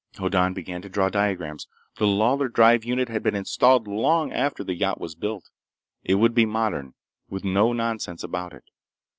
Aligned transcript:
Hoddan 0.17 0.53
began 0.55 0.81
to 0.81 0.89
draw 0.89 1.09
diagrams. 1.09 1.67
The 1.97 2.07
Lawlor 2.07 2.47
drive 2.49 2.83
unit 2.83 3.07
had 3.07 3.21
been 3.21 3.35
installed 3.35 3.87
long 3.87 4.31
after 4.31 4.63
the 4.63 4.73
yacht 4.73 4.99
was 4.99 5.13
built. 5.13 5.51
It 6.03 6.15
would 6.15 6.33
be 6.33 6.47
modern, 6.47 6.95
with 7.29 7.43
no 7.43 7.71
nonsense 7.71 8.23
about 8.23 8.51
it. 8.51 8.63